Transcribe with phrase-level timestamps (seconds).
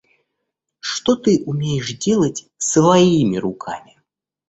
[0.79, 4.01] Что ты умеешь делать своими руками?